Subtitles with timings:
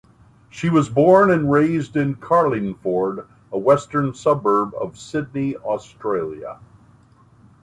[0.49, 6.57] She was born and raised in Carlingford, a western suburb of Sydney, Australia.